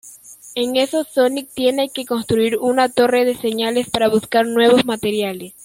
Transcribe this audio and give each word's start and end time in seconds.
En 0.55 0.77
eso 0.77 1.03
Sonic 1.03 1.49
tiene 1.53 1.89
que 1.91 2.07
construir 2.07 2.57
una 2.57 2.89
torre 2.89 3.23
de 3.23 3.37
señales 3.37 3.87
para 3.91 4.09
buscar 4.09 4.47
nuevos 4.47 4.83
materiales. 4.83 5.53